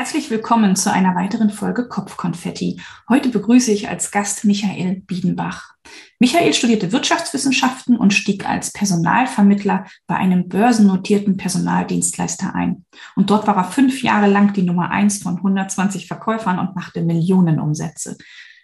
[0.00, 2.80] Herzlich willkommen zu einer weiteren Folge Kopfkonfetti.
[3.10, 5.74] Heute begrüße ich als Gast Michael Biedenbach.
[6.18, 12.86] Michael studierte Wirtschaftswissenschaften und stieg als Personalvermittler bei einem börsennotierten Personaldienstleister ein.
[13.14, 17.02] Und dort war er fünf Jahre lang die Nummer eins von 120 Verkäufern und machte
[17.02, 18.16] Millionenumsätze.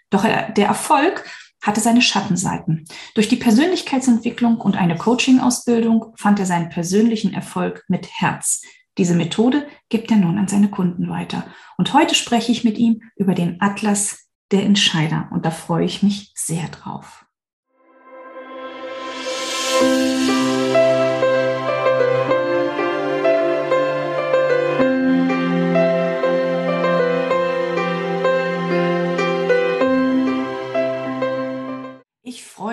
[0.09, 1.23] Doch der Erfolg
[1.61, 2.87] hatte seine Schattenseiten.
[3.15, 8.63] Durch die Persönlichkeitsentwicklung und eine Coaching-Ausbildung fand er seinen persönlichen Erfolg mit Herz.
[8.99, 11.47] Diese Methode gibt er nun an seine Kunden weiter.
[11.77, 15.29] Und heute spreche ich mit ihm über den Atlas der Entscheider.
[15.33, 17.27] Und da freue ich mich sehr drauf.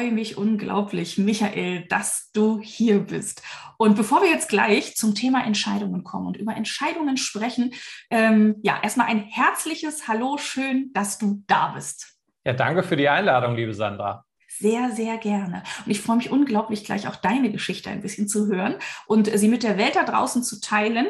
[0.04, 3.42] Freue mich unglaublich, Michael, dass du hier bist.
[3.78, 7.74] Und bevor wir jetzt gleich zum Thema Entscheidungen kommen und über Entscheidungen sprechen,
[8.10, 12.18] ähm, ja, erstmal ein herzliches Hallo, schön, dass du da bist.
[12.44, 14.26] Ja, danke für die Einladung, liebe Sandra.
[14.50, 15.64] Sehr, sehr gerne.
[15.86, 18.76] Und ich freue mich unglaublich, gleich auch deine Geschichte ein bisschen zu hören
[19.08, 21.08] und sie mit der Welt da draußen zu teilen.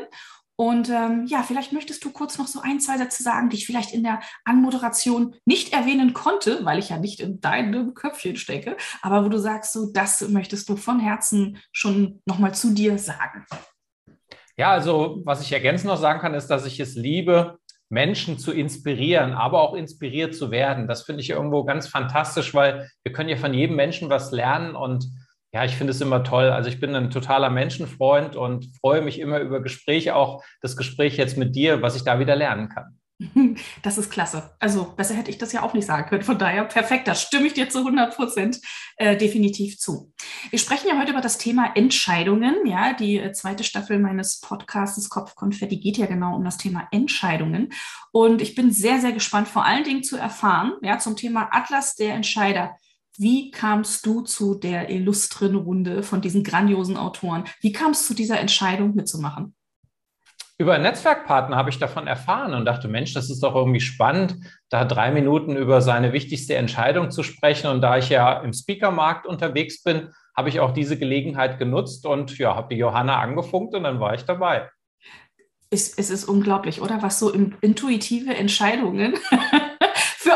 [0.55, 3.65] Und ähm, ja, vielleicht möchtest du kurz noch so ein, zwei Sätze sagen, die ich
[3.65, 8.77] vielleicht in der Anmoderation nicht erwähnen konnte, weil ich ja nicht in deinem Köpfchen stecke,
[9.01, 13.45] aber wo du sagst, so das möchtest du von Herzen schon nochmal zu dir sagen.
[14.55, 17.57] Ja, also was ich ergänzend noch sagen kann, ist, dass ich es liebe,
[17.89, 20.87] Menschen zu inspirieren, aber auch inspiriert zu werden.
[20.87, 24.75] Das finde ich irgendwo ganz fantastisch, weil wir können ja von jedem Menschen was lernen
[24.75, 25.05] und
[25.53, 26.49] ja, ich finde es immer toll.
[26.49, 31.17] Also ich bin ein totaler Menschenfreund und freue mich immer über Gespräche, auch das Gespräch
[31.17, 32.97] jetzt mit dir, was ich da wieder lernen kann.
[33.83, 34.55] Das ist klasse.
[34.59, 36.23] Also besser hätte ich das ja auch nicht sagen können.
[36.23, 38.59] Von daher perfekt, da stimme ich dir zu 100 Prozent
[38.97, 40.11] äh, definitiv zu.
[40.49, 42.55] Wir sprechen ja heute über das Thema Entscheidungen.
[42.65, 47.71] Ja, die äh, zweite Staffel meines Podcasts Kopfkonfetti geht ja genau um das Thema Entscheidungen.
[48.11, 51.95] Und ich bin sehr, sehr gespannt, vor allen Dingen zu erfahren, ja, zum Thema Atlas
[51.95, 52.75] der Entscheider.
[53.17, 57.43] Wie kamst du zu der illustren Runde von diesen grandiosen Autoren?
[57.61, 59.55] Wie kamst du zu dieser Entscheidung mitzumachen?
[60.57, 64.37] Über einen Netzwerkpartner habe ich davon erfahren und dachte, Mensch, das ist doch irgendwie spannend,
[64.69, 67.67] da drei Minuten über seine wichtigste Entscheidung zu sprechen.
[67.67, 72.37] Und da ich ja im Speakermarkt unterwegs bin, habe ich auch diese Gelegenheit genutzt und
[72.37, 74.69] ja, habe die Johanna angefunkt und dann war ich dabei.
[75.69, 77.01] Es, es ist unglaublich, oder?
[77.01, 79.15] Was so intuitive Entscheidungen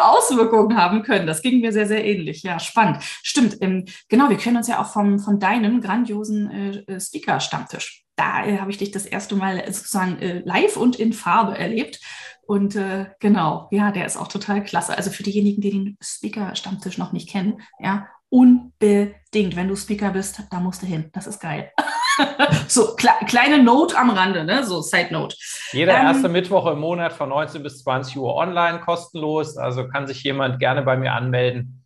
[0.09, 1.27] Auswirkungen haben können.
[1.27, 2.43] Das ging mir sehr, sehr ähnlich.
[2.43, 3.03] Ja, spannend.
[3.23, 3.57] Stimmt.
[3.61, 8.03] Ähm, genau, wir kennen uns ja auch vom, von deinem grandiosen äh, äh, Speaker-Stammtisch.
[8.15, 11.99] Da äh, habe ich dich das erste Mal sozusagen äh, live und in Farbe erlebt.
[12.45, 14.97] Und äh, genau, ja, der ist auch total klasse.
[14.97, 19.55] Also für diejenigen, die den Speaker-Stammtisch noch nicht kennen, ja, unbedingt.
[19.55, 21.09] Wenn du Speaker bist, da musst du hin.
[21.13, 21.71] Das ist geil.
[22.67, 24.63] so, kle kleine Note am Rande, ne?
[24.65, 25.35] so Side Note.
[25.71, 29.57] Jeder ähm, erste Mittwoch im Monat von 19 bis 20 Uhr online kostenlos.
[29.57, 31.83] Also kann sich jemand gerne bei mir anmelden.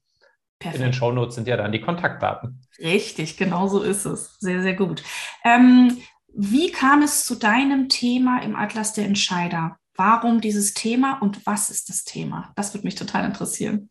[0.59, 0.79] Perfekt.
[0.79, 2.61] In den Shownotes sind ja dann die Kontaktdaten.
[2.79, 4.37] Richtig, genau so ist es.
[4.39, 5.03] Sehr, sehr gut.
[5.43, 5.97] Ähm,
[6.33, 9.77] wie kam es zu deinem Thema im Atlas der Entscheider?
[9.95, 12.53] Warum dieses Thema und was ist das Thema?
[12.55, 13.90] Das würde mich total interessieren.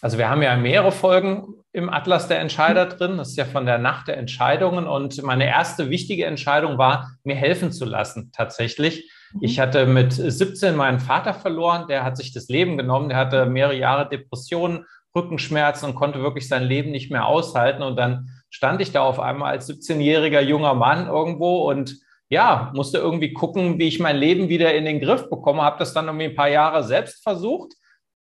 [0.00, 3.16] Also wir haben ja mehrere Folgen im Atlas der Entscheider drin.
[3.16, 4.86] Das ist ja von der Nacht der Entscheidungen.
[4.86, 9.10] Und meine erste wichtige Entscheidung war, mir helfen zu lassen, tatsächlich.
[9.32, 9.40] Mhm.
[9.42, 11.88] Ich hatte mit 17 meinen Vater verloren.
[11.88, 13.08] Der hat sich das Leben genommen.
[13.08, 17.82] Der hatte mehrere Jahre Depressionen, Rückenschmerzen und konnte wirklich sein Leben nicht mehr aushalten.
[17.82, 21.96] Und dann stand ich da auf einmal als 17-jähriger junger Mann irgendwo und
[22.30, 25.62] ja, musste irgendwie gucken, wie ich mein Leben wieder in den Griff bekomme.
[25.62, 27.77] Habe das dann irgendwie ein paar Jahre selbst versucht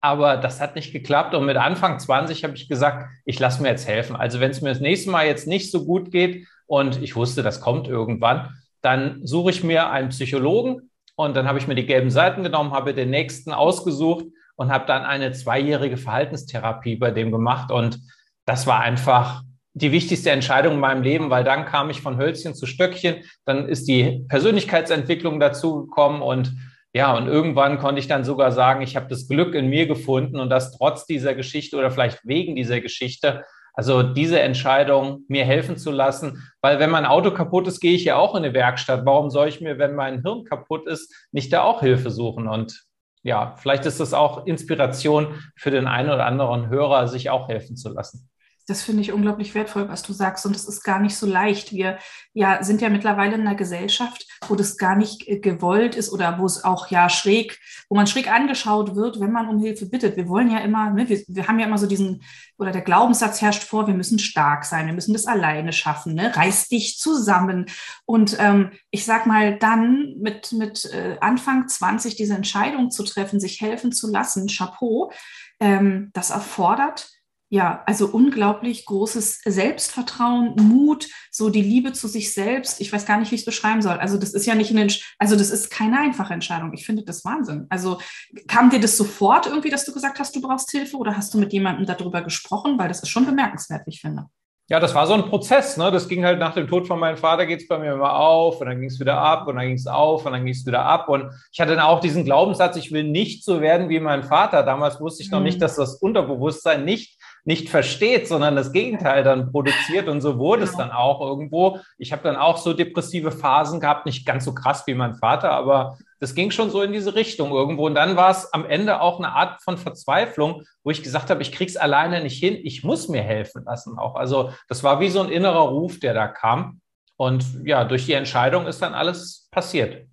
[0.06, 1.34] aber das hat nicht geklappt.
[1.34, 4.16] Und mit Anfang 20 habe ich gesagt, ich lasse mir jetzt helfen.
[4.16, 7.42] Also wenn es mir das nächste Mal jetzt nicht so gut geht und ich wusste,
[7.42, 8.52] das kommt irgendwann,
[8.82, 12.72] dann suche ich mir einen Psychologen und dann habe ich mir die gelben Seiten genommen,
[12.72, 17.72] habe den nächsten ausgesucht und habe dann eine zweijährige Verhaltenstherapie bei dem gemacht.
[17.72, 18.00] Und
[18.46, 19.42] das war einfach
[19.74, 23.68] die wichtigste Entscheidung in meinem Leben, weil dann kam ich von Hölzchen zu Stöckchen, dann
[23.68, 26.56] ist die Persönlichkeitsentwicklung dazu gekommen und
[26.96, 30.40] ja, und irgendwann konnte ich dann sogar sagen, ich habe das Glück in mir gefunden
[30.40, 33.44] und das trotz dieser Geschichte oder vielleicht wegen dieser Geschichte.
[33.74, 38.06] Also diese Entscheidung, mir helfen zu lassen, weil wenn mein Auto kaputt ist, gehe ich
[38.06, 39.06] ja auch in eine Werkstatt.
[39.06, 42.48] Warum soll ich mir, wenn mein Hirn kaputt ist, nicht da auch Hilfe suchen?
[42.48, 42.86] Und
[43.24, 47.76] ja, vielleicht ist das auch Inspiration für den einen oder anderen Hörer, sich auch helfen
[47.76, 48.30] zu lassen.
[48.68, 50.46] Das finde ich unglaublich wertvoll, was du sagst.
[50.46, 51.72] Und es ist gar nicht so leicht.
[51.72, 52.00] Wir
[52.34, 56.40] ja, sind ja mittlerweile in einer Gesellschaft, wo das gar nicht äh, gewollt ist oder
[56.40, 57.60] wo es auch ja schräg,
[57.90, 60.18] wo man schräg angeschaut wird, wenn man um Hilfe bittet.
[60.18, 62.24] Wir wollen ja immer, ne, wir, wir haben ja immer so diesen,
[62.58, 66.36] oder der Glaubenssatz herrscht vor, wir müssen stark sein, wir müssen das alleine schaffen, ne?
[66.36, 67.68] reiß dich zusammen.
[68.06, 73.40] Und ähm, ich sag mal, dann mit, mit äh, Anfang 20 diese Entscheidung zu treffen,
[73.40, 75.12] sich helfen zu lassen, Chapeau,
[75.60, 77.15] ähm, das erfordert
[77.50, 82.82] ja, also unglaublich großes Selbstvertrauen, Mut, so die Liebe zu sich selbst.
[82.82, 83.98] Ich weiß gar nicht, wie ich es beschreiben soll.
[83.98, 84.88] Also das ist ja nicht eine,
[85.20, 86.74] also das ist keine einfache Entscheidung.
[86.74, 87.68] Ich finde das Wahnsinn.
[87.70, 88.00] Also
[88.48, 91.38] kam dir das sofort irgendwie, dass du gesagt hast, du brauchst Hilfe oder hast du
[91.38, 92.80] mit jemandem darüber gesprochen?
[92.80, 94.26] Weil das ist schon bemerkenswert, ich finde.
[94.68, 95.78] Ja, das war so ein Prozess.
[95.78, 95.92] Ne?
[95.92, 98.60] Das ging halt nach dem Tod von meinem Vater, geht es bei mir immer auf
[98.60, 100.66] und dann ging es wieder ab und dann ging es auf und dann ging es
[100.66, 101.08] wieder ab.
[101.08, 104.64] Und ich hatte dann auch diesen Glaubenssatz, ich will nicht so werden wie mein Vater.
[104.64, 105.46] Damals wusste ich noch mhm.
[105.46, 110.08] nicht, dass das Unterbewusstsein nicht nicht versteht, sondern das Gegenteil dann produziert.
[110.08, 110.84] Und so wurde es genau.
[110.84, 111.80] dann auch irgendwo.
[111.98, 115.52] Ich habe dann auch so depressive Phasen gehabt, nicht ganz so krass wie mein Vater,
[115.52, 117.86] aber das ging schon so in diese Richtung irgendwo.
[117.86, 121.44] Und dann war es am Ende auch eine Art von Verzweiflung, wo ich gesagt habe,
[121.44, 124.16] ich krieg's alleine nicht hin, ich muss mir helfen lassen auch.
[124.16, 126.82] Also das war wie so ein innerer Ruf, der da kam.
[127.16, 130.08] Und ja, durch die Entscheidung ist dann alles passiert.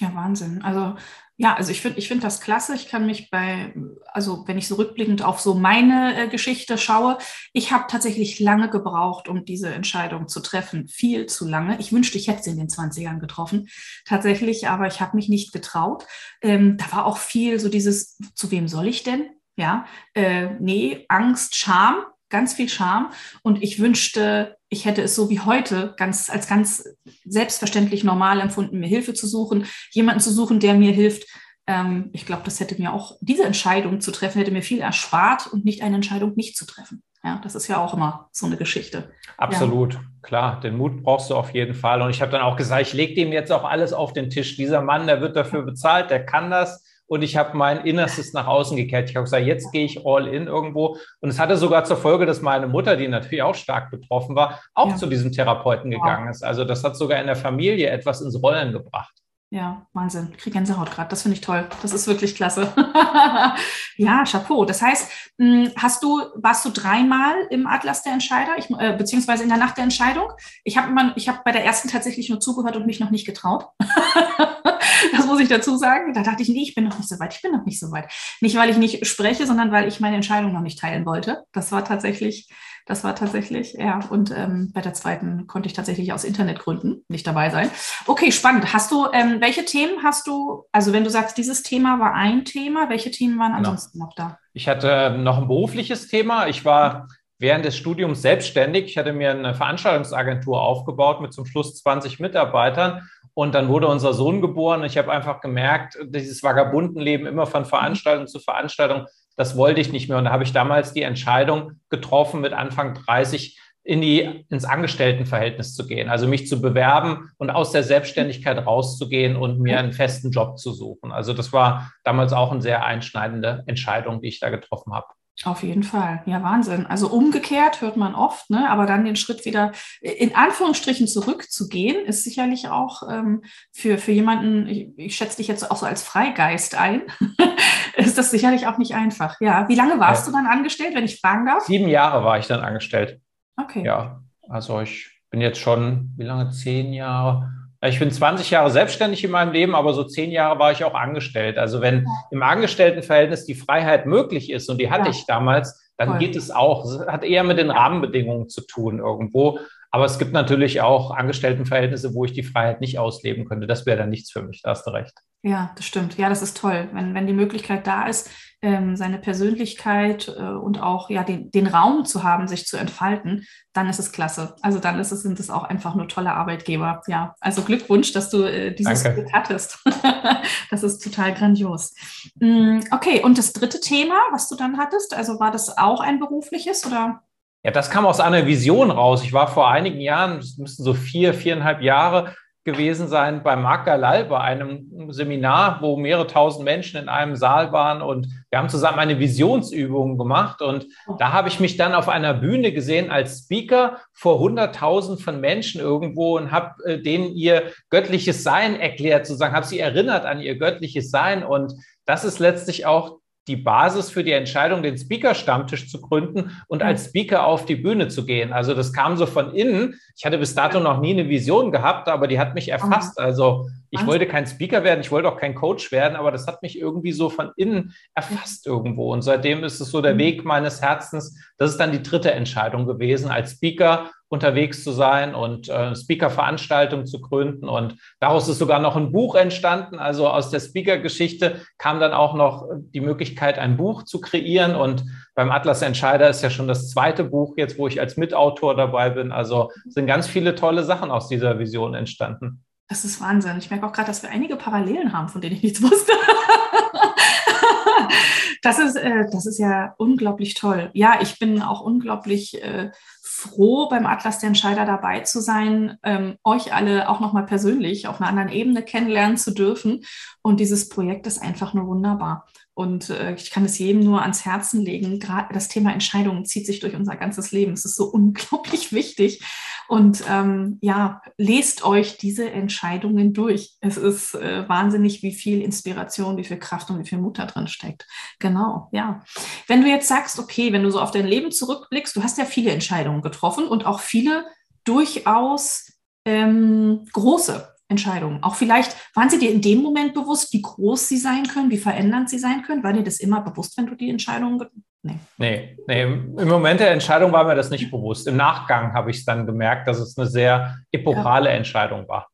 [0.00, 0.60] Ja, Wahnsinn.
[0.62, 0.96] Also
[1.36, 2.74] ja, also ich finde ich finde das klasse.
[2.74, 3.74] Ich kann mich bei,
[4.06, 7.18] also wenn ich so rückblickend auf so meine äh, Geschichte schaue,
[7.52, 10.86] ich habe tatsächlich lange gebraucht, um diese Entscheidung zu treffen.
[10.86, 11.78] Viel zu lange.
[11.80, 13.68] Ich wünschte, ich hätte sie in den 20ern getroffen,
[14.04, 16.06] tatsächlich, aber ich habe mich nicht getraut.
[16.40, 19.28] Ähm, da war auch viel so dieses, zu wem soll ich denn?
[19.56, 21.96] Ja, äh, nee, Angst, Scham,
[22.28, 23.10] ganz viel Scham.
[23.42, 26.84] Und ich wünschte, ich hätte es so wie heute ganz, als ganz
[27.24, 31.28] selbstverständlich normal empfunden, mir Hilfe zu suchen, jemanden zu suchen, der mir hilft.
[31.68, 35.46] Ähm, ich glaube, das hätte mir auch, diese Entscheidung zu treffen, hätte mir viel erspart
[35.46, 37.04] und nicht eine Entscheidung nicht zu treffen.
[37.22, 39.12] Ja, das ist ja auch immer so eine Geschichte.
[39.38, 40.00] Absolut, ja.
[40.22, 40.60] klar.
[40.60, 42.02] Den Mut brauchst du auf jeden Fall.
[42.02, 44.56] Und ich habe dann auch gesagt, ich lege dem jetzt auch alles auf den Tisch.
[44.56, 48.48] Dieser Mann, der wird dafür bezahlt, der kann das und ich habe mein Innerstes nach
[48.48, 49.08] außen gekehrt.
[49.08, 50.98] Ich habe gesagt, jetzt gehe ich all in irgendwo.
[51.20, 54.60] Und es hatte sogar zur Folge, dass meine Mutter, die natürlich auch stark betroffen war,
[54.74, 54.96] auch ja.
[54.96, 56.42] zu diesem Therapeuten gegangen ist.
[56.42, 59.14] Also das hat sogar in der Familie etwas ins Rollen gebracht.
[59.50, 60.30] Ja, Wahnsinn.
[60.32, 61.08] Ich kriege Gänsehaut gerade.
[61.08, 61.68] Das finde ich toll.
[61.82, 62.72] Das ist wirklich klasse.
[63.96, 64.64] ja, Chapeau.
[64.64, 65.08] Das heißt,
[65.38, 69.58] hm, hast du, warst du dreimal im Atlas der Entscheider, ich, äh, beziehungsweise in der
[69.58, 70.26] Nacht der Entscheidung?
[70.64, 73.68] Ich habe hab bei der ersten tatsächlich nur zugehört und mich noch nicht getraut.
[75.16, 76.12] das muss ich dazu sagen.
[76.14, 77.34] Da dachte ich, nee, ich bin noch nicht so weit.
[77.34, 78.10] Ich bin noch nicht so weit.
[78.40, 81.44] Nicht, weil ich nicht spreche, sondern weil ich meine Entscheidung noch nicht teilen wollte.
[81.52, 82.48] Das war tatsächlich
[82.86, 84.00] das war tatsächlich, ja.
[84.10, 87.70] Und ähm, bei der zweiten konnte ich tatsächlich aus Internetgründen nicht dabei sein.
[88.06, 88.74] Okay, spannend.
[88.74, 92.44] Hast du, ähm, welche Themen hast du, also wenn du sagst, dieses Thema war ein
[92.44, 93.70] Thema, welche Themen waren genau.
[93.70, 94.38] ansonsten noch da?
[94.52, 96.46] Ich hatte noch ein berufliches Thema.
[96.46, 97.08] Ich war
[97.44, 98.86] während des Studiums selbstständig.
[98.86, 103.08] Ich hatte mir eine Veranstaltungsagentur aufgebaut mit zum Schluss 20 Mitarbeitern.
[103.34, 104.82] Und dann wurde unser Sohn geboren.
[104.84, 109.06] Ich habe einfach gemerkt, dieses Vagabundenleben immer von Veranstaltung zu Veranstaltung
[109.36, 110.18] das wollte ich nicht mehr.
[110.18, 115.74] Und da habe ich damals die Entscheidung getroffen, mit Anfang 30 in die, ins Angestelltenverhältnis
[115.74, 120.30] zu gehen, also mich zu bewerben und aus der Selbstständigkeit rauszugehen und mir einen festen
[120.30, 121.12] Job zu suchen.
[121.12, 125.08] Also das war damals auch eine sehr einschneidende Entscheidung, die ich da getroffen habe.
[125.42, 126.86] Auf jeden Fall, ja Wahnsinn.
[126.86, 128.70] Also umgekehrt hört man oft, ne?
[128.70, 133.42] aber dann den Schritt wieder in Anführungsstrichen zurückzugehen, ist sicherlich auch ähm,
[133.72, 137.02] für, für jemanden, ich, ich schätze dich jetzt auch so als Freigeist ein,
[137.96, 139.40] ist das sicherlich auch nicht einfach.
[139.40, 140.32] Ja, wie lange warst ja.
[140.32, 141.64] du dann angestellt, wenn ich fragen darf?
[141.64, 143.20] Sieben Jahre war ich dann angestellt.
[143.56, 143.84] Okay.
[143.84, 146.50] Ja, also ich bin jetzt schon, wie lange?
[146.50, 147.50] Zehn Jahre.
[147.86, 150.94] Ich bin 20 Jahre selbstständig in meinem Leben, aber so zehn Jahre war ich auch
[150.94, 151.58] angestellt.
[151.58, 155.10] Also wenn im Angestelltenverhältnis die Freiheit möglich ist, und die hatte ja.
[155.10, 156.18] ich damals, dann Voll.
[156.18, 156.84] geht es auch.
[156.84, 159.58] Es hat eher mit den Rahmenbedingungen zu tun irgendwo.
[159.94, 163.68] Aber es gibt natürlich auch Angestelltenverhältnisse, wo ich die Freiheit nicht ausleben könnte.
[163.68, 165.12] Das wäre dann nichts für mich, da hast du recht.
[165.42, 166.18] Ja, das stimmt.
[166.18, 166.88] Ja, das ist toll.
[166.92, 168.28] Wenn, wenn die Möglichkeit da ist,
[168.60, 173.46] ähm, seine Persönlichkeit äh, und auch ja, den, den Raum zu haben, sich zu entfalten,
[173.72, 174.56] dann ist es klasse.
[174.62, 177.02] Also dann ist es, sind es auch einfach nur tolle Arbeitgeber.
[177.06, 179.78] Ja, also Glückwunsch, dass du äh, dieses Glück hattest.
[180.70, 181.94] das ist total grandios.
[182.40, 186.18] Mm, okay, und das dritte Thema, was du dann hattest, also war das auch ein
[186.18, 187.22] berufliches oder?
[187.64, 189.24] Ja, das kam aus einer Vision raus.
[189.24, 193.86] Ich war vor einigen Jahren, es müssten so vier, viereinhalb Jahre gewesen sein, bei Marc
[193.86, 198.02] Galal, bei einem Seminar, wo mehrere tausend Menschen in einem Saal waren.
[198.02, 200.60] Und wir haben zusammen eine Visionsübung gemacht.
[200.60, 200.86] Und
[201.18, 205.80] da habe ich mich dann auf einer Bühne gesehen als Speaker vor hunderttausend von Menschen
[205.80, 210.58] irgendwo und habe äh, denen ihr göttliches Sein erklärt, sozusagen, habe sie erinnert an ihr
[210.58, 211.42] göttliches Sein.
[211.42, 211.72] Und
[212.04, 216.86] das ist letztlich auch die Basis für die Entscheidung, den Speaker-Stammtisch zu gründen und ja.
[216.86, 218.52] als Speaker auf die Bühne zu gehen.
[218.52, 220.00] Also das kam so von innen.
[220.16, 223.18] Ich hatte bis dato noch nie eine Vision gehabt, aber die hat mich erfasst.
[223.18, 226.62] Also ich wollte kein Speaker werden, ich wollte auch kein Coach werden, aber das hat
[226.62, 229.12] mich irgendwie so von innen erfasst irgendwo.
[229.12, 230.18] Und seitdem ist es so der mhm.
[230.18, 231.38] Weg meines Herzens.
[231.58, 237.06] Das ist dann die dritte Entscheidung gewesen, als Speaker unterwegs zu sein und äh, Speaker-Veranstaltungen
[237.06, 237.68] zu gründen.
[237.68, 239.98] Und daraus ist sogar noch ein Buch entstanden.
[239.98, 244.76] Also aus der Speaker-Geschichte kam dann auch noch die Möglichkeit, ein Buch zu kreieren.
[244.76, 248.76] Und beim Atlas Entscheider ist ja schon das zweite Buch jetzt, wo ich als Mitautor
[248.76, 249.32] dabei bin.
[249.32, 252.64] Also sind ganz viele tolle Sachen aus dieser Vision entstanden.
[252.88, 253.56] Das ist Wahnsinn.
[253.58, 256.12] Ich merke auch gerade, dass wir einige Parallelen haben, von denen ich nichts wusste.
[258.62, 260.90] das, ist, äh, das ist ja unglaublich toll.
[260.92, 262.90] Ja, ich bin auch unglaublich äh,
[263.34, 268.20] froh, beim Atlas der Entscheider dabei zu sein, ähm, euch alle auch nochmal persönlich auf
[268.20, 270.04] einer anderen Ebene kennenlernen zu dürfen.
[270.40, 272.46] Und dieses Projekt ist einfach nur wunderbar.
[272.74, 275.18] Und äh, ich kann es jedem nur ans Herzen legen.
[275.18, 277.72] Gerade das Thema Entscheidungen zieht sich durch unser ganzes Leben.
[277.72, 279.44] Es ist so unglaublich wichtig.
[279.88, 283.74] Und ähm, ja, lest euch diese Entscheidungen durch.
[283.80, 287.46] Es ist äh, wahnsinnig, wie viel Inspiration, wie viel Kraft und wie viel Mut da
[287.46, 288.06] drin steckt.
[288.38, 289.22] Genau, ja.
[289.66, 292.44] Wenn du jetzt sagst, okay, wenn du so auf dein Leben zurückblickst, du hast ja
[292.44, 294.46] viele Entscheidungen getroffen und auch viele
[294.84, 295.92] durchaus
[296.24, 298.42] ähm, große Entscheidungen.
[298.42, 301.78] Auch vielleicht, waren sie dir in dem Moment bewusst, wie groß sie sein können, wie
[301.78, 302.82] verändernd sie sein können?
[302.82, 304.58] War dir das immer bewusst, wenn du die Entscheidungen
[305.02, 305.18] Nee.
[305.36, 305.76] nee.
[305.86, 308.26] Nee, im Moment der Entscheidung war mir das nicht bewusst.
[308.26, 311.56] Im Nachgang habe ich es dann gemerkt, dass es eine sehr epochale ja.
[311.56, 312.28] Entscheidung war.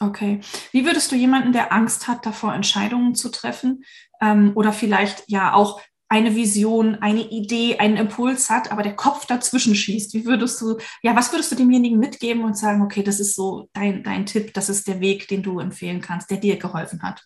[0.00, 0.40] Okay.
[0.72, 3.84] Wie würdest du jemanden, der Angst hat, davor Entscheidungen zu treffen
[4.20, 9.26] ähm, oder vielleicht ja auch eine Vision, eine Idee, einen Impuls hat, aber der Kopf
[9.26, 10.12] dazwischen schießt.
[10.12, 13.68] Wie würdest du, ja, was würdest du demjenigen mitgeben und sagen, okay, das ist so
[13.72, 17.22] dein, dein Tipp, das ist der Weg, den du empfehlen kannst, der dir geholfen hat?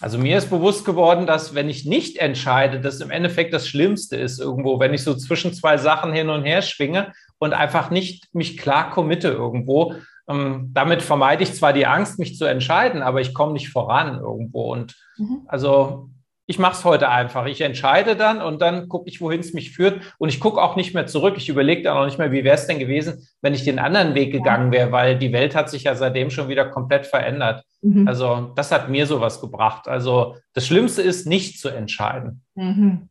[0.00, 4.16] Also mir ist bewusst geworden, dass wenn ich nicht entscheide, das im Endeffekt das Schlimmste
[4.16, 8.34] ist irgendwo, wenn ich so zwischen zwei Sachen hin und her schwinge und einfach nicht
[8.34, 9.94] mich klar committe irgendwo.
[10.28, 14.18] Ähm, damit vermeide ich zwar die Angst, mich zu entscheiden, aber ich komme nicht voran
[14.18, 14.72] irgendwo.
[14.72, 15.42] Und mhm.
[15.46, 16.10] also
[16.46, 17.46] ich mache es heute einfach.
[17.46, 20.00] Ich entscheide dann und dann gucke ich, wohin es mich führt.
[20.18, 21.34] Und ich gucke auch nicht mehr zurück.
[21.36, 24.14] Ich überlege dann auch nicht mehr, wie wäre es denn gewesen, wenn ich den anderen
[24.14, 27.64] Weg gegangen wäre, weil die Welt hat sich ja seitdem schon wieder komplett verändert.
[27.82, 28.06] Mhm.
[28.06, 29.88] Also das hat mir sowas gebracht.
[29.88, 32.44] Also das Schlimmste ist, nicht zu entscheiden.
[32.54, 33.08] Mhm.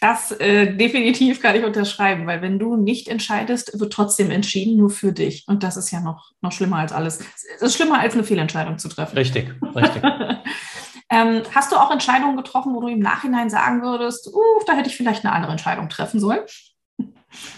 [0.00, 4.90] Das äh, definitiv kann ich unterschreiben, weil wenn du nicht entscheidest, wird trotzdem entschieden, nur
[4.90, 5.44] für dich.
[5.48, 7.20] Und das ist ja noch, noch schlimmer als alles.
[7.56, 9.18] Es ist schlimmer, als eine Fehlentscheidung zu treffen.
[9.18, 10.02] Richtig, richtig.
[11.10, 14.88] Ähm, hast du auch Entscheidungen getroffen, wo du im Nachhinein sagen würdest, uh, da hätte
[14.88, 16.40] ich vielleicht eine andere Entscheidung treffen sollen?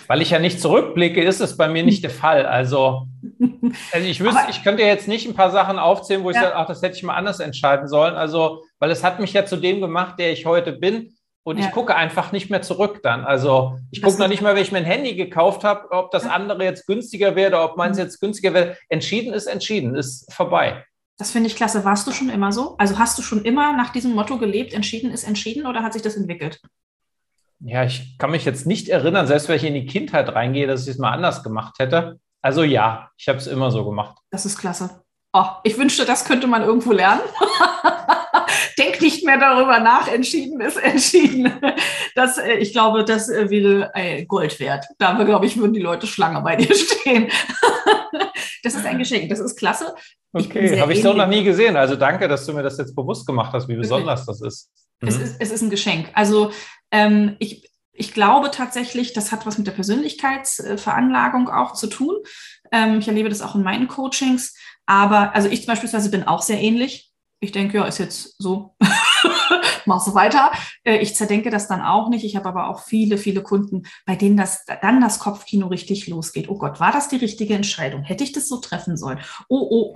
[0.06, 2.46] Weil ich ja nicht zurückblicke, ist es bei mir nicht der Fall.
[2.46, 3.06] Also,
[3.92, 6.42] also ich wüsste, Aber, ich könnte jetzt nicht ein paar Sachen aufzählen, wo ich ja.
[6.42, 8.14] sage, ach, das hätte ich mal anders entscheiden sollen.
[8.14, 11.14] Also, weil es hat mich ja zu dem gemacht, der ich heute bin.
[11.42, 11.66] Und ja.
[11.66, 13.24] ich gucke einfach nicht mehr zurück dann.
[13.24, 16.64] Also ich gucke noch nicht mal, wenn ich mein Handy gekauft habe, ob das andere
[16.64, 18.04] jetzt günstiger wäre oder ob meins mhm.
[18.04, 18.76] jetzt günstiger wäre.
[18.90, 20.84] Entschieden ist entschieden, ist vorbei.
[21.20, 21.84] Das finde ich klasse.
[21.84, 22.76] Warst du schon immer so?
[22.78, 26.00] Also hast du schon immer nach diesem Motto gelebt, entschieden ist entschieden oder hat sich
[26.00, 26.62] das entwickelt?
[27.58, 30.84] Ja, ich kann mich jetzt nicht erinnern, selbst wenn ich in die Kindheit reingehe, dass
[30.84, 32.18] ich es mal anders gemacht hätte.
[32.40, 34.16] Also ja, ich habe es immer so gemacht.
[34.30, 35.02] Das ist klasse.
[35.34, 37.20] Oh, ich wünschte, das könnte man irgendwo lernen.
[38.78, 41.52] Denk nicht mehr darüber nach, entschieden ist entschieden.
[42.14, 44.86] Das, äh, ich glaube, das äh, wäre äh, Gold wert.
[44.96, 47.30] Da, glaube ich, würden die Leute Schlange bei dir stehen.
[48.62, 49.94] Das ist ein Geschenk, das ist klasse.
[50.32, 51.76] Okay, habe ich so noch nie gesehen.
[51.76, 54.70] Also danke, dass du mir das jetzt bewusst gemacht hast, wie besonders das ist.
[55.00, 55.08] Mhm.
[55.08, 56.10] Es, ist es ist ein Geschenk.
[56.14, 56.52] Also
[56.90, 62.16] ähm, ich, ich glaube tatsächlich, das hat was mit der Persönlichkeitsveranlagung auch zu tun.
[62.70, 64.54] Ähm, ich erlebe das auch in meinen Coachings.
[64.86, 67.10] Aber also ich beispielsweise bin auch sehr ähnlich.
[67.40, 68.76] Ich denke, ja, ist jetzt so.
[69.86, 70.52] mach so weiter.
[70.84, 72.24] Äh, ich zerdenke das dann auch nicht.
[72.24, 76.48] Ich habe aber auch viele, viele Kunden, bei denen das dann das Kopfkino richtig losgeht.
[76.48, 78.02] Oh Gott, war das die richtige Entscheidung?
[78.02, 79.20] Hätte ich das so treffen sollen?
[79.48, 79.94] Oh, oh,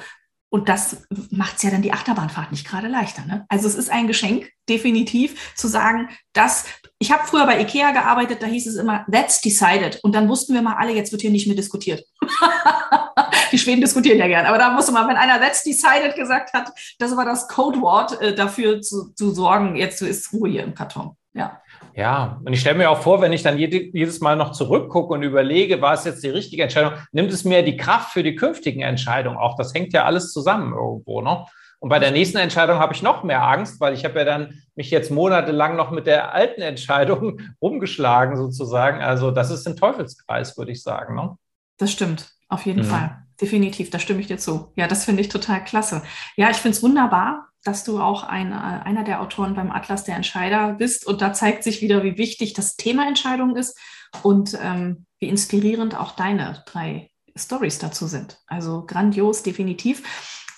[0.54, 3.24] und das macht es ja dann die Achterbahnfahrt nicht gerade leichter.
[3.24, 3.44] Ne?
[3.48, 6.66] Also es ist ein Geschenk, definitiv, zu sagen, dass
[6.98, 10.00] ich habe früher bei IKEA gearbeitet, da hieß es immer, that's decided.
[10.02, 12.04] Und dann wussten wir mal alle, jetzt wird hier nicht mehr diskutiert.
[13.52, 14.46] die Schweden diskutieren ja gern.
[14.46, 18.34] Aber da musste man, wenn einer that's decided gesagt hat, das war das Codewort äh,
[18.34, 21.16] dafür zu, zu sorgen, jetzt ist Ruhe hier im Karton.
[21.34, 21.60] Ja.
[21.96, 25.22] Ja, und ich stelle mir auch vor, wenn ich dann jedes Mal noch zurückgucke und
[25.22, 28.82] überlege, war es jetzt die richtige Entscheidung, nimmt es mir die Kraft für die künftigen
[28.82, 29.56] Entscheidungen auch.
[29.56, 31.44] Das hängt ja alles zusammen irgendwo, ne?
[31.80, 34.62] Und bei der nächsten Entscheidung habe ich noch mehr Angst, weil ich habe ja dann
[34.74, 39.02] mich jetzt monatelang noch mit der alten Entscheidung rumgeschlagen sozusagen.
[39.02, 41.14] Also das ist ein Teufelskreis, würde ich sagen.
[41.14, 41.36] Ne?
[41.78, 42.90] Das stimmt, auf jeden mhm.
[42.90, 43.18] Fall.
[43.40, 44.72] Definitiv, da stimme ich dir zu.
[44.76, 46.02] Ja, das finde ich total klasse.
[46.36, 50.04] Ja, ich finde es wunderbar, dass du auch ein, äh, einer der Autoren beim Atlas
[50.04, 51.06] der Entscheider bist.
[51.06, 53.78] Und da zeigt sich wieder, wie wichtig das Thema Entscheidung ist
[54.22, 58.38] und ähm, wie inspirierend auch deine drei Stories dazu sind.
[58.46, 60.02] Also grandios, definitiv.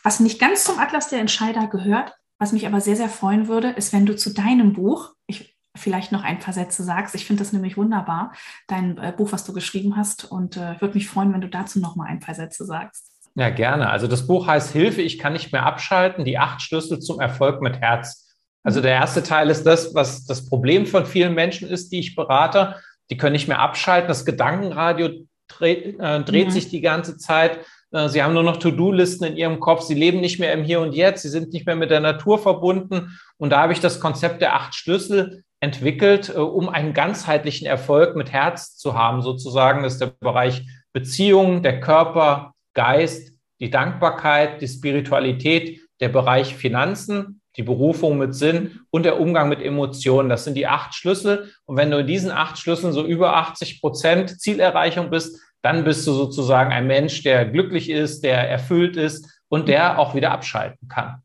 [0.06, 3.70] Was nicht ganz zum Atlas der Entscheider gehört, was mich aber sehr, sehr freuen würde,
[3.70, 7.16] ist, wenn du zu deinem Buch, ich vielleicht noch ein paar Sätze sagst.
[7.16, 8.32] Ich finde das nämlich wunderbar,
[8.68, 10.24] dein äh, Buch, was du geschrieben hast.
[10.30, 13.10] Und äh, würde mich freuen, wenn du dazu noch mal ein paar Sätze sagst.
[13.34, 13.90] Ja, gerne.
[13.90, 17.60] Also das Buch heißt Hilfe, ich kann nicht mehr abschalten, die acht Schlüssel zum Erfolg
[17.60, 18.32] mit Herz.
[18.62, 22.14] Also der erste Teil ist das, was das Problem von vielen Menschen ist, die ich
[22.14, 22.76] berate.
[23.10, 24.06] Die können nicht mehr abschalten.
[24.06, 26.52] Das Gedankenradio dreht, äh, dreht mhm.
[26.52, 27.58] sich die ganze Zeit.
[27.96, 29.82] Äh, sie haben nur noch To-Do-Listen in ihrem Kopf.
[29.82, 31.22] Sie leben nicht mehr im Hier und Jetzt.
[31.22, 33.18] Sie sind nicht mehr mit der Natur verbunden.
[33.38, 38.14] Und da habe ich das Konzept der acht Schlüssel entwickelt, äh, um einen ganzheitlichen Erfolg
[38.14, 39.82] mit Herz zu haben, sozusagen.
[39.82, 47.40] Das ist der Bereich Beziehung, der Körper, Geist, die Dankbarkeit, die Spiritualität, der Bereich Finanzen,
[47.56, 50.28] die Berufung mit Sinn und der Umgang mit Emotionen.
[50.28, 51.50] Das sind die acht Schlüssel.
[51.64, 56.06] Und wenn du in diesen acht Schlüsseln so über 80 Prozent Zielerreichung bist, dann bist
[56.06, 60.86] du sozusagen ein Mensch, der glücklich ist, der erfüllt ist und der auch wieder abschalten
[60.86, 61.22] kann.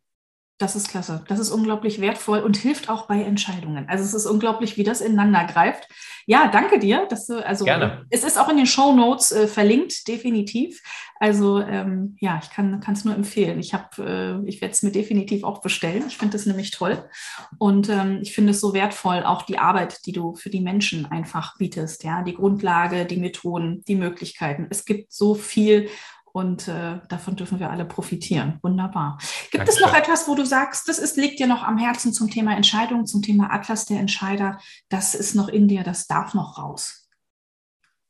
[0.62, 1.24] Das ist klasse.
[1.28, 3.90] Das ist unglaublich wertvoll und hilft auch bei Entscheidungen.
[3.90, 5.88] Also es ist unglaublich, wie das ineinander greift.
[6.28, 7.08] Ja, danke dir.
[7.10, 8.06] Dass du, also Gerne.
[8.12, 10.80] Es ist auch in den Show Notes äh, verlinkt, definitiv.
[11.20, 13.60] Also ähm, ja, ich kann es nur empfehlen.
[13.60, 16.04] Ich habe, äh, ich werde es mir definitiv auch bestellen.
[16.08, 17.10] Ich finde das nämlich toll
[17.58, 21.08] und ähm, ich finde es so wertvoll, auch die Arbeit, die du für die Menschen
[21.08, 22.04] einfach bietest.
[22.04, 24.68] Ja, die Grundlage, die Methoden, die Möglichkeiten.
[24.70, 25.90] Es gibt so viel
[26.34, 28.60] und äh, davon dürfen wir alle profitieren.
[28.62, 29.18] Wunderbar.
[29.52, 29.84] Gibt Dankeschön.
[29.84, 32.56] es noch etwas, wo du sagst, das ist, liegt dir noch am Herzen zum Thema
[32.56, 34.60] Entscheidung, zum Thema Atlas der Entscheider?
[34.90, 37.02] Das ist noch in dir, das darf noch raus.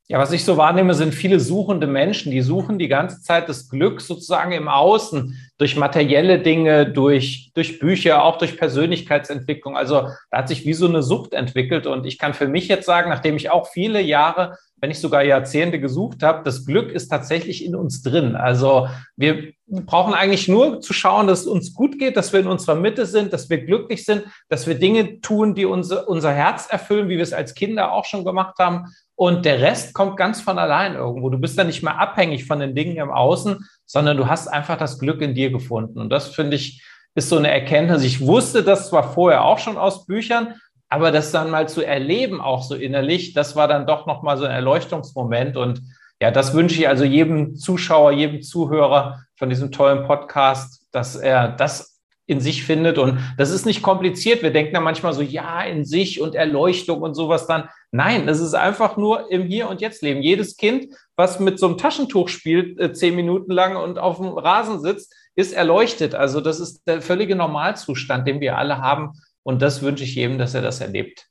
[0.08, 3.70] Ja, was ich so wahrnehme, sind viele suchende Menschen, die suchen die ganze Zeit das
[3.70, 9.78] Glück sozusagen im Außen, durch materielle Dinge, durch, durch Bücher, auch durch Persönlichkeitsentwicklung.
[9.78, 11.86] Also da hat sich wie so eine Sucht entwickelt.
[11.86, 15.24] Und ich kann für mich jetzt sagen, nachdem ich auch viele Jahre wenn nicht sogar
[15.24, 18.36] Jahrzehnte gesucht habe, das Glück ist tatsächlich in uns drin.
[18.36, 22.48] Also wir brauchen eigentlich nur zu schauen, dass es uns gut geht, dass wir in
[22.48, 26.68] unserer Mitte sind, dass wir glücklich sind, dass wir Dinge tun, die unser, unser Herz
[26.68, 28.88] erfüllen, wie wir es als Kinder auch schon gemacht haben.
[29.22, 31.30] Und der Rest kommt ganz von allein irgendwo.
[31.30, 34.80] Du bist dann nicht mehr abhängig von den Dingen im Außen, sondern du hast einfach
[34.80, 36.00] das Glück in dir gefunden.
[36.00, 38.02] Und das finde ich, ist so eine Erkenntnis.
[38.02, 40.56] Ich wusste das zwar vorher auch schon aus Büchern,
[40.90, 44.46] aber das dann mal zu erleben, auch so innerlich, das war dann doch nochmal so
[44.46, 45.56] ein Erleuchtungsmoment.
[45.56, 45.84] Und
[46.20, 51.50] ja, das wünsche ich also jedem Zuschauer, jedem Zuhörer von diesem tollen Podcast, dass er
[51.50, 52.98] das in sich findet.
[52.98, 54.42] Und das ist nicht kompliziert.
[54.42, 57.70] Wir denken da manchmal so, ja, in sich und Erleuchtung und sowas dann.
[57.92, 60.22] Nein, das ist einfach nur im Hier und Jetzt leben.
[60.22, 64.30] Jedes Kind, was mit so einem Taschentuch spielt, äh, zehn Minuten lang und auf dem
[64.30, 66.16] Rasen sitzt, ist erleuchtet.
[66.16, 69.12] Also das ist der völlige Normalzustand, den wir alle haben.
[69.44, 71.31] Und das wünsche ich jedem, dass er das erlebt.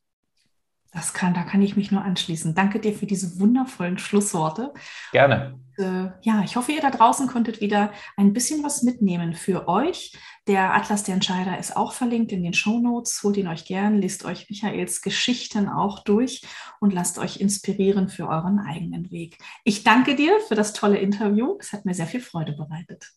[0.93, 2.55] Das kann, da kann ich mich nur anschließen.
[2.55, 4.73] Danke dir für diese wundervollen Schlussworte.
[5.13, 5.55] Gerne.
[5.79, 9.69] Und, äh, ja, ich hoffe, ihr da draußen konntet wieder ein bisschen was mitnehmen für
[9.69, 10.17] euch.
[10.49, 13.23] Der Atlas der Entscheider ist auch verlinkt in den Show Notes.
[13.23, 16.43] Holt ihn euch gern, lest euch Michaels Geschichten auch durch
[16.81, 19.39] und lasst euch inspirieren für euren eigenen Weg.
[19.63, 21.57] Ich danke dir für das tolle Interview.
[21.61, 23.11] Es hat mir sehr viel Freude bereitet.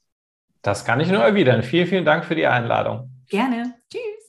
[0.62, 1.64] Das kann ich nur erwidern.
[1.64, 3.10] Vielen, vielen Dank für die Einladung.
[3.28, 3.76] Gerne.
[3.90, 4.23] Tschüss.